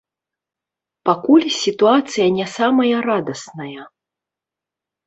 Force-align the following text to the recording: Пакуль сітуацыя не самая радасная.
Пакуль 1.09 1.45
сітуацыя 1.59 2.27
не 2.39 2.45
самая 2.57 2.97
радасная. 3.11 3.81